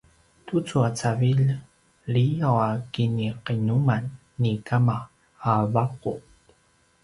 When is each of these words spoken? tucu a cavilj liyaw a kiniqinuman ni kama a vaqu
tucu 0.45 0.77
a 0.87 0.89
cavilj 0.99 1.47
liyaw 2.13 2.57
a 2.67 2.69
kiniqinuman 2.93 4.03
ni 4.41 4.51
kama 4.67 4.97
a 5.49 5.53
vaqu 5.73 6.13